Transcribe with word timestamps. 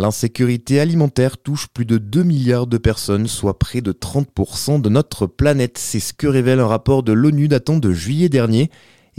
L'insécurité 0.00 0.78
alimentaire 0.78 1.38
touche 1.38 1.66
plus 1.66 1.84
de 1.84 1.98
2 1.98 2.22
milliards 2.22 2.68
de 2.68 2.78
personnes, 2.78 3.26
soit 3.26 3.58
près 3.58 3.80
de 3.80 3.90
30% 3.90 4.80
de 4.80 4.88
notre 4.88 5.26
planète. 5.26 5.76
C'est 5.76 5.98
ce 5.98 6.12
que 6.12 6.28
révèle 6.28 6.60
un 6.60 6.68
rapport 6.68 7.02
de 7.02 7.10
l'ONU 7.10 7.48
datant 7.48 7.78
de 7.78 7.92
juillet 7.92 8.28
dernier. 8.28 8.70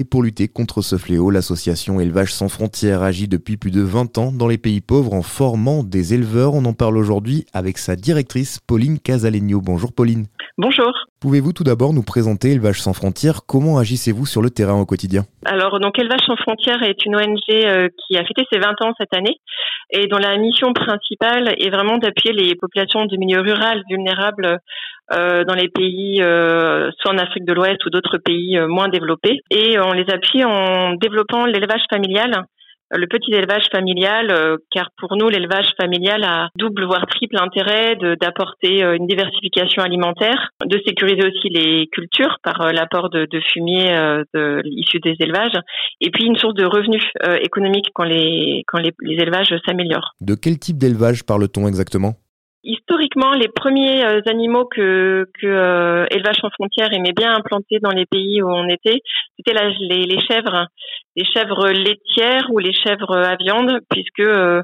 Et 0.01 0.05
pour 0.05 0.23
lutter 0.23 0.47
contre 0.47 0.81
ce 0.81 0.95
fléau, 0.95 1.29
l'association 1.29 1.99
Élevage 1.99 2.31
sans 2.31 2.47
frontières 2.47 3.03
agit 3.03 3.27
depuis 3.27 3.57
plus 3.57 3.69
de 3.69 3.81
20 3.81 4.17
ans 4.17 4.31
dans 4.31 4.47
les 4.47 4.57
pays 4.57 4.79
pauvres 4.79 5.11
en 5.11 5.21
formant 5.21 5.83
des 5.83 6.13
éleveurs. 6.13 6.53
On 6.53 6.63
en 6.63 6.71
parle 6.71 6.95
aujourd'hui 6.95 7.43
avec 7.51 7.77
sa 7.77 7.97
directrice 7.97 8.61
Pauline 8.65 8.97
Casalegno. 8.97 9.59
Bonjour 9.59 9.91
Pauline. 9.91 10.27
Bonjour. 10.57 10.93
Pouvez-vous 11.19 11.51
tout 11.51 11.65
d'abord 11.65 11.91
nous 11.91 12.01
présenter 12.01 12.51
Élevage 12.51 12.79
sans 12.79 12.93
frontières? 12.93 13.41
Comment 13.45 13.77
agissez-vous 13.77 14.25
sur 14.25 14.41
le 14.41 14.49
terrain 14.49 14.79
au 14.79 14.85
quotidien? 14.85 15.23
Alors, 15.43 15.81
donc 15.81 15.99
Élevage 15.99 16.25
sans 16.25 16.37
frontières 16.37 16.81
est 16.81 17.05
une 17.05 17.17
ONG 17.17 17.37
euh, 17.49 17.89
qui 18.07 18.15
a 18.15 18.23
fêté 18.23 18.43
ses 18.49 18.59
20 18.59 18.81
ans 18.81 18.93
cette 18.97 19.13
année 19.13 19.35
et 19.91 20.07
dont 20.07 20.17
la 20.17 20.37
mission 20.37 20.71
principale 20.71 21.55
est 21.57 21.69
vraiment 21.69 21.97
d'appuyer 21.97 22.33
les 22.33 22.55
populations 22.55 23.05
du 23.05 23.17
milieu 23.17 23.41
rural 23.41 23.83
vulnérables 23.89 24.59
dans 25.11 25.55
les 25.55 25.69
pays, 25.69 26.21
euh, 26.21 26.91
soit 26.99 27.11
en 27.11 27.17
Afrique 27.17 27.45
de 27.45 27.53
l'Ouest 27.53 27.85
ou 27.85 27.89
d'autres 27.89 28.17
pays 28.17 28.59
moins 28.67 28.89
développés. 28.89 29.39
Et 29.49 29.79
on 29.79 29.91
les 29.91 30.09
appuie 30.11 30.43
en 30.43 30.93
développant 30.93 31.45
l'élevage 31.45 31.83
familial 31.89 32.45
le 32.91 33.07
petit 33.07 33.31
élevage 33.31 33.65
familial, 33.71 34.31
euh, 34.31 34.57
car 34.71 34.89
pour 34.97 35.15
nous, 35.15 35.29
l'élevage 35.29 35.69
familial 35.79 36.23
a 36.23 36.49
double 36.55 36.85
voire 36.85 37.05
triple 37.07 37.37
intérêt 37.37 37.95
d'apporter 38.19 38.83
euh, 38.83 38.95
une 38.95 39.07
diversification 39.07 39.83
alimentaire, 39.83 40.49
de 40.65 40.79
sécuriser 40.85 41.27
aussi 41.27 41.49
les 41.49 41.87
cultures 41.91 42.37
par 42.43 42.61
euh, 42.61 42.71
l'apport 42.71 43.09
de, 43.09 43.27
de, 43.29 43.39
fumier 43.53 43.89
de, 44.33 44.61
issu 44.65 44.99
des 44.99 45.15
élevages, 45.19 45.57
et 46.01 46.09
puis 46.11 46.25
une 46.25 46.37
source 46.37 46.55
de 46.55 46.65
revenus 46.65 47.03
économiques 47.41 47.89
quand 47.93 48.03
les 48.03 48.63
quand 48.67 48.79
les, 48.79 48.93
les 49.01 49.21
élevages 49.21 49.53
s'améliorent. 49.65 50.15
De 50.21 50.35
quel 50.35 50.57
type 50.59 50.77
d'élevage 50.77 51.25
parle-t-on 51.25 51.67
exactement? 51.67 52.15
Les 53.37 53.49
premiers 53.49 54.03
animaux 54.27 54.65
que, 54.65 55.25
que 55.41 56.05
Élevage 56.09 56.37
sans 56.37 56.49
frontières 56.51 56.93
aimait 56.93 57.11
bien 57.11 57.35
implanter 57.35 57.79
dans 57.79 57.91
les 57.91 58.05
pays 58.05 58.41
où 58.41 58.49
on 58.49 58.67
était, 58.69 59.01
c'était 59.37 59.53
les, 59.79 60.05
les 60.05 60.21
chèvres. 60.21 60.67
Les 61.15 61.25
chèvres 61.25 61.69
laitières 61.69 62.47
ou 62.49 62.59
les 62.59 62.73
chèvres 62.73 63.17
à 63.17 63.35
viande, 63.35 63.79
puisque 63.89 64.21
euh, 64.21 64.61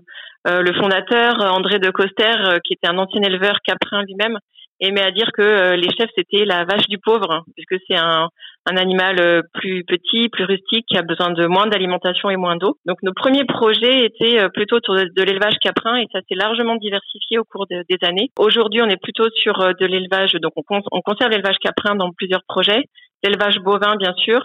euh, 0.47 0.61
le 0.61 0.73
fondateur 0.73 1.35
André 1.53 1.79
de 1.79 1.89
Coster, 1.89 2.35
euh, 2.47 2.59
qui 2.63 2.73
était 2.73 2.87
un 2.87 2.97
ancien 2.97 3.21
éleveur 3.23 3.57
caprin 3.65 4.03
lui-même, 4.03 4.37
aimait 4.79 5.03
à 5.03 5.11
dire 5.11 5.31
que 5.33 5.73
les 5.75 5.89
chèvres 5.97 6.11
c'était 6.17 6.45
la 6.45 6.63
vache 6.63 6.87
du 6.87 6.97
pauvre, 6.97 7.43
puisque 7.55 7.81
c'est 7.87 7.97
un, 7.97 8.29
un 8.65 8.77
animal 8.77 9.43
plus 9.53 9.83
petit, 9.83 10.29
plus 10.29 10.45
rustique, 10.45 10.85
qui 10.87 10.97
a 10.97 11.01
besoin 11.01 11.31
de 11.31 11.45
moins 11.45 11.67
d'alimentation 11.67 12.29
et 12.29 12.35
moins 12.35 12.55
d'eau. 12.55 12.77
Donc 12.85 12.97
nos 13.03 13.13
premiers 13.13 13.45
projets 13.45 14.05
étaient 14.05 14.49
plutôt 14.53 14.77
autour 14.77 14.95
de, 14.95 15.23
l'élevage 15.23 15.55
caprin 15.61 15.97
et 15.97 16.07
ça 16.11 16.19
s'est 16.27 16.35
largement 16.35 16.75
diversifié 16.75 17.37
au 17.37 17.43
cours 17.43 17.67
des 17.67 17.97
années. 18.01 18.31
Aujourd'hui, 18.39 18.81
on 18.81 18.89
est 18.89 19.01
plutôt 19.01 19.29
sur 19.35 19.57
de 19.57 19.85
l'élevage, 19.85 20.33
donc 20.33 20.53
on, 20.55 20.81
on 20.91 21.01
conserve 21.01 21.31
l'élevage 21.31 21.57
caprin 21.61 21.95
dans 21.95 22.11
plusieurs 22.11 22.43
projets, 22.47 22.83
l'élevage 23.23 23.59
bovin 23.59 23.95
bien 23.97 24.13
sûr, 24.13 24.41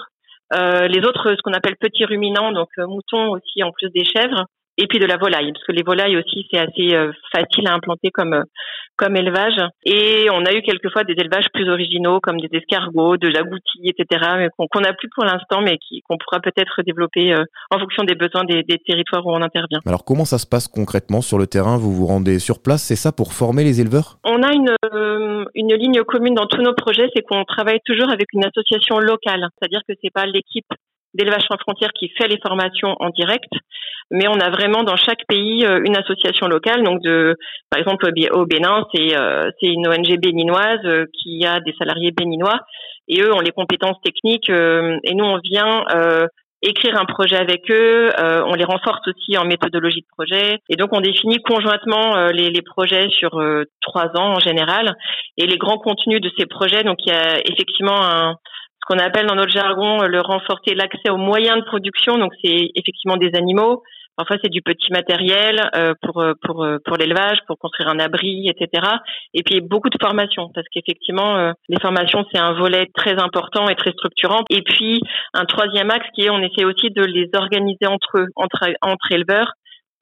euh, 0.54 0.88
les 0.88 1.06
autres, 1.06 1.30
ce 1.30 1.42
qu'on 1.42 1.52
appelle 1.52 1.76
petits 1.76 2.04
ruminants, 2.04 2.52
donc 2.52 2.68
euh, 2.78 2.86
moutons 2.86 3.30
aussi 3.30 3.62
en 3.62 3.70
plus 3.70 3.88
des 3.91 4.04
chèvres, 4.04 4.46
et 4.78 4.86
puis 4.86 4.98
de 4.98 5.06
la 5.06 5.16
volaille, 5.16 5.52
parce 5.52 5.64
que 5.64 5.72
les 5.72 5.82
volailles 5.82 6.16
aussi 6.16 6.46
c'est 6.50 6.58
assez 6.58 6.94
euh, 6.94 7.12
facile 7.32 7.68
à 7.68 7.74
implanter 7.74 8.10
comme 8.10 8.44
comme 9.01 9.17
élevage. 9.17 9.59
Et 9.84 10.29
on 10.31 10.45
a 10.45 10.53
eu 10.53 10.61
quelquefois 10.61 11.05
des 11.05 11.15
élevages 11.15 11.47
plus 11.55 11.69
originaux, 11.70 12.20
comme 12.20 12.39
des 12.39 12.55
escargots, 12.55 13.17
de 13.17 13.29
l'agouti, 13.29 13.81
etc., 13.84 14.05
mais 14.37 14.48
qu'on 14.59 14.81
n'a 14.81 14.93
plus 14.93 15.09
pour 15.15 15.25
l'instant, 15.25 15.62
mais 15.62 15.79
qu'on 16.06 16.19
pourra 16.19 16.41
peut-être 16.41 16.83
développer 16.83 17.33
euh, 17.33 17.43
en 17.71 17.78
fonction 17.78 18.05
des 18.05 18.15
besoins 18.15 18.45
des, 18.45 18.62
des, 18.62 18.77
territoires 18.78 19.27
où 19.27 19.33
on 19.33 19.41
intervient. 19.41 19.81
Alors 19.87 20.05
comment 20.05 20.27
ça 20.27 20.37
se 20.37 20.47
passe 20.47 20.69
concrètement 20.69 21.23
sur 21.23 21.39
le 21.39 21.47
terrain? 21.47 21.78
Vous 21.78 21.93
vous 21.93 22.06
rendez 22.06 22.39
sur 22.39 22.62
place, 22.62 22.83
c'est 22.83 22.97
ça, 22.97 23.11
pour 23.11 23.33
former 23.33 23.65
les 23.65 23.81
éleveurs? 23.81 24.19
On 24.25 24.43
a 24.43 24.53
une, 24.53 24.75
euh, 24.93 25.45
une 25.55 25.75
ligne 25.75 26.03
commune 26.05 26.34
dans 26.34 26.47
tous 26.47 26.61
nos 26.61 26.75
projets, 26.75 27.09
c'est 27.15 27.23
qu'on 27.23 27.45
travaille 27.45 27.81
toujours 27.87 28.11
avec 28.11 28.27
une 28.34 28.45
association 28.45 28.98
locale, 28.98 29.48
c'est-à-dire 29.59 29.81
que 29.89 29.94
c'est 30.03 30.12
pas 30.12 30.27
l'équipe 30.27 30.69
d'élevage 31.15 31.43
sans 31.50 31.59
frontières 31.59 31.93
qui 31.93 32.09
fait 32.16 32.28
les 32.28 32.39
formations 32.39 32.94
en 33.00 33.10
direct, 33.10 33.50
mais 34.10 34.26
on 34.28 34.41
a 34.41 34.50
vraiment 34.50 34.82
dans 34.82 34.97
chaque 34.97 35.26
pays 35.26 35.65
euh, 35.65 35.81
une 35.84 35.97
association 35.97 36.48
locale. 36.48 36.82
Donc, 36.82 37.00
de, 37.03 37.37
par 37.71 37.78
exemple, 37.78 38.10
au 38.32 38.47
Bénin, 38.47 38.87
c'est 38.93 39.16
euh, 39.16 39.50
une 39.62 39.87
ONG 39.87 40.19
béninoise 40.21 40.84
euh, 40.84 41.06
qui 41.12 41.44
a 41.47 41.60
des 41.60 41.75
salariés 41.78 42.10
béninois 42.10 42.60
et 43.09 43.22
eux 43.22 43.32
ont 43.32 43.41
les 43.41 43.53
compétences 43.53 44.00
techniques 44.04 44.50
et 44.50 45.15
nous 45.15 45.25
on 45.25 45.38
vient 45.38 45.84
écrire 46.62 46.97
un 46.97 47.06
projet 47.06 47.34
avec 47.34 47.69
eux, 47.72 48.10
on 48.21 48.54
les 48.54 48.62
renforce 48.62 49.00
aussi 49.09 49.37
en 49.37 49.44
méthodologie 49.44 50.03
de 50.03 50.06
projet 50.16 50.59
et 50.69 50.77
donc 50.77 50.91
on 50.92 51.00
définit 51.00 51.42
conjointement 51.42 52.28
les, 52.28 52.50
les, 52.50 52.62
projets 52.62 53.09
sur 53.09 53.31
trois 53.81 54.16
ans 54.16 54.34
en 54.37 54.38
général 54.38 54.94
et 55.38 55.47
les 55.48 55.59
grands 55.59 55.78
contenus 55.78 56.21
de 56.21 56.31
ces 56.38 56.47
projets. 56.47 56.84
Donc 56.84 56.98
il 57.04 57.12
y 57.12 57.16
a 57.16 57.41
effectivement 57.50 58.00
un, 58.00 58.37
ce 58.81 58.94
qu'on 58.94 59.03
appelle 59.03 59.27
dans 59.27 59.34
notre 59.34 59.53
jargon 59.53 60.03
le 60.03 60.21
renforcer 60.21 60.75
l'accès 60.75 61.10
aux 61.10 61.16
moyens 61.16 61.59
de 61.59 61.65
production. 61.65 62.19
Donc 62.19 62.32
c'est 62.42 62.71
effectivement 62.75 63.16
des 63.16 63.31
animaux, 63.34 63.82
Parfois, 64.20 64.36
c'est 64.44 64.50
du 64.50 64.60
petit 64.60 64.92
matériel 64.92 65.70
euh, 65.75 65.94
pour 66.03 66.20
euh, 66.20 66.34
pour 66.42 66.62
euh, 66.62 66.76
pour 66.84 66.98
l'élevage, 66.98 67.38
pour 67.47 67.56
construire 67.56 67.88
un 67.88 67.98
abri, 67.98 68.50
etc. 68.50 68.86
Et 69.32 69.42
puis 69.42 69.62
beaucoup 69.62 69.88
de 69.88 69.97
formations, 69.98 70.50
parce 70.54 70.66
qu'effectivement, 70.70 71.54
les 71.70 71.81
formations 71.81 72.26
c'est 72.30 72.38
un 72.38 72.53
volet 72.53 72.84
très 72.94 73.19
important 73.19 73.70
et 73.70 73.76
très 73.76 73.92
structurant. 73.92 74.42
Et 74.50 74.60
puis 74.60 75.00
un 75.32 75.47
troisième 75.47 75.91
axe 75.91 76.06
qui 76.14 76.25
est, 76.26 76.28
on 76.30 76.42
essaie 76.42 76.66
aussi 76.66 76.91
de 76.91 77.03
les 77.03 77.30
organiser 77.32 77.86
entre 77.86 78.19
eux, 78.19 78.26
entre 78.36 78.69
entre 78.82 79.10
éleveurs, 79.10 79.54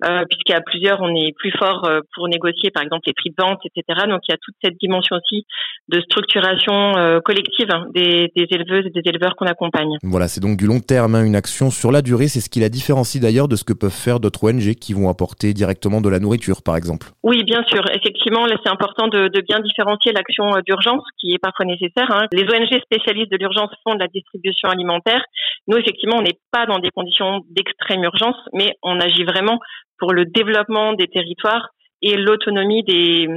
euh, 0.04 0.24
puisqu'à 0.30 0.60
plusieurs, 0.60 1.00
on 1.00 1.14
est 1.14 1.32
plus 1.36 1.50
fort 1.58 1.84
euh, 1.84 2.00
pour 2.14 2.28
négocier, 2.28 2.70
par 2.70 2.82
exemple, 2.82 3.02
les 3.06 3.12
prix 3.12 3.30
de 3.30 3.34
vente, 3.42 3.60
etc. 3.64 4.06
Donc, 4.08 4.20
il 4.28 4.32
y 4.32 4.34
a 4.34 4.38
toute 4.40 4.54
cette 4.62 4.78
dimension 4.80 5.16
aussi 5.16 5.44
de 5.88 6.00
structuration 6.02 6.96
euh, 6.96 7.20
collective 7.20 7.66
hein, 7.70 7.86
des, 7.94 8.30
des, 8.36 8.46
éleveuses 8.50 8.86
et 8.86 8.90
des 8.90 9.02
éleveurs 9.04 9.34
qu'on 9.36 9.46
accompagne. 9.46 9.96
Voilà, 10.02 10.28
c'est 10.28 10.40
donc 10.40 10.56
du 10.56 10.66
long 10.66 10.80
terme, 10.80 11.14
hein, 11.16 11.24
une 11.24 11.34
action 11.34 11.70
sur 11.70 11.90
la 11.90 12.02
durée. 12.02 12.28
C'est 12.28 12.40
ce 12.40 12.48
qui 12.48 12.60
la 12.60 12.68
différencie 12.68 13.20
d'ailleurs 13.20 13.48
de 13.48 13.56
ce 13.56 13.64
que 13.64 13.72
peuvent 13.72 13.90
faire 13.90 14.20
d'autres 14.20 14.44
ONG 14.44 14.74
qui 14.74 14.92
vont 14.92 15.08
apporter 15.08 15.52
directement 15.52 16.00
de 16.00 16.08
la 16.08 16.20
nourriture, 16.20 16.62
par 16.62 16.76
exemple. 16.76 17.08
Oui, 17.24 17.42
bien 17.42 17.64
sûr. 17.64 17.82
Effectivement, 17.90 18.46
là, 18.46 18.56
c'est 18.62 18.70
important 18.70 19.08
de, 19.08 19.28
de, 19.28 19.40
bien 19.40 19.58
différencier 19.60 20.12
l'action 20.12 20.44
d'urgence, 20.64 21.02
qui 21.18 21.34
est 21.34 21.38
parfois 21.38 21.64
nécessaire. 21.64 22.10
Hein. 22.10 22.26
Les 22.32 22.44
ONG 22.44 22.80
spécialistes 22.82 23.32
de 23.32 23.36
l'urgence 23.36 23.70
font 23.82 23.94
de 23.94 24.00
la 24.00 24.08
distribution 24.08 24.68
alimentaire. 24.68 25.24
Nous, 25.66 25.76
effectivement, 25.76 26.16
on 26.18 26.22
n'est 26.22 26.38
pas 26.52 26.66
dans 26.66 26.78
des 26.78 26.90
conditions 26.90 27.40
d'extrême 27.50 28.04
urgence, 28.04 28.36
mais 28.52 28.76
on 28.82 29.00
agit 29.00 29.24
vraiment 29.24 29.58
pour 29.98 30.12
le 30.12 30.24
développement 30.24 30.92
des 30.92 31.08
territoires 31.08 31.68
et 32.02 32.16
l'autonomie 32.16 32.84
des, 32.84 33.28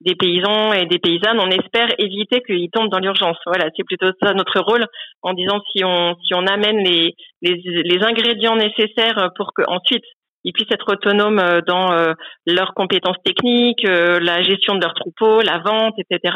des 0.00 0.14
paysans 0.14 0.72
et 0.72 0.86
des 0.86 0.98
paysannes. 0.98 1.40
On 1.40 1.50
espère 1.50 1.88
éviter 1.98 2.42
qu'ils 2.42 2.70
tombent 2.70 2.90
dans 2.90 2.98
l'urgence. 2.98 3.38
Voilà, 3.46 3.68
c'est 3.76 3.84
plutôt 3.84 4.10
ça 4.22 4.32
notre 4.34 4.60
rôle 4.60 4.86
en 5.22 5.32
disant 5.32 5.60
si 5.72 5.84
on 5.84 6.16
si 6.26 6.34
on 6.34 6.46
amène 6.46 6.78
les 6.78 7.14
les, 7.42 7.60
les 7.64 8.02
ingrédients 8.04 8.56
nécessaires 8.56 9.30
pour 9.36 9.52
que 9.54 9.62
ensuite 9.68 10.04
ils 10.44 10.52
puissent 10.52 10.72
être 10.72 10.92
autonomes 10.92 11.38
euh, 11.38 11.60
dans 11.66 11.92
euh, 11.92 12.12
leurs 12.46 12.72
compétences 12.74 13.16
techniques, 13.24 13.84
euh, 13.84 14.18
la 14.20 14.42
gestion 14.42 14.74
de 14.74 14.80
leurs 14.80 14.94
troupeaux, 14.94 15.42
la 15.42 15.58
vente, 15.58 15.94
etc. 15.98 16.34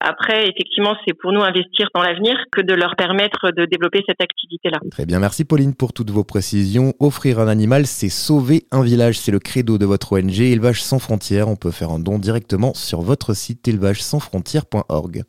Après, 0.00 0.48
effectivement, 0.48 0.94
c'est 1.06 1.14
pour 1.14 1.32
nous 1.32 1.40
investir 1.40 1.88
dans 1.94 2.02
l'avenir 2.02 2.36
que 2.52 2.60
de 2.60 2.74
leur 2.74 2.96
permettre 2.96 3.50
de 3.50 3.64
développer 3.64 4.02
cette 4.06 4.20
activité-là. 4.20 4.78
Très 4.90 5.06
bien, 5.06 5.20
merci 5.20 5.44
Pauline 5.44 5.74
pour 5.74 5.92
toutes 5.92 6.10
vos 6.10 6.24
précisions. 6.24 6.92
Offrir 7.00 7.40
un 7.40 7.48
animal, 7.48 7.86
c'est 7.86 8.08
sauver 8.08 8.66
un 8.72 8.82
village, 8.82 9.18
c'est 9.18 9.32
le 9.32 9.38
credo 9.38 9.78
de 9.78 9.86
votre 9.86 10.12
ONG 10.12 10.40
Élevage 10.40 10.82
sans 10.82 10.98
frontières. 10.98 11.48
On 11.48 11.56
peut 11.56 11.70
faire 11.70 11.90
un 11.90 11.98
don 11.98 12.18
directement 12.18 12.74
sur 12.74 13.00
votre 13.00 13.34
site 13.34 13.66
élevagesansfrontières.org. 13.66 15.24